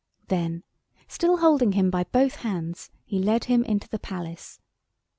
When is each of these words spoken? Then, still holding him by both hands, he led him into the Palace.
Then, 0.29 0.63
still 1.07 1.37
holding 1.37 1.73
him 1.73 1.91
by 1.91 2.05
both 2.05 2.37
hands, 2.37 2.89
he 3.05 3.19
led 3.19 3.43
him 3.43 3.63
into 3.63 3.87
the 3.87 3.99
Palace. 3.99 4.59